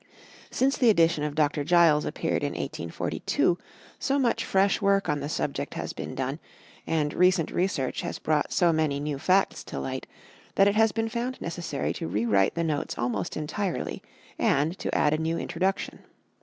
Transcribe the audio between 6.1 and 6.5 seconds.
done,